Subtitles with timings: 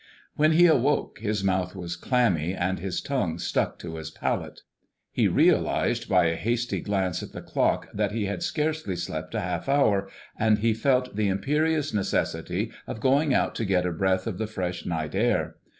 [0.35, 4.61] When he awoke his mouth was clammy, and his tongue stuck to his palate.
[5.11, 9.41] He realized by a hasty glance at the clock that he had scarcely slept a
[9.41, 10.09] half hour,
[10.39, 14.47] and he felt the imperious necessity of going out to get a breath of the
[14.47, 15.57] fresh night air.